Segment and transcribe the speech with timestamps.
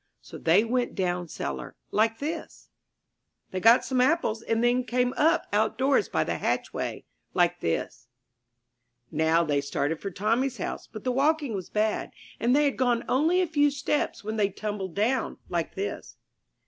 [0.19, 2.69] So they went down cellar, like this.
[3.49, 6.23] <^\ Q a / They got some apples, and then they came up outdoors by
[6.23, 8.07] the hatchway, like this.
[9.09, 12.11] ii6 IN THE NURSERY Now they started for Tommy's house, but the walking was bad,
[12.39, 16.15] and they had gone only a few steps when they tumbled down, like this.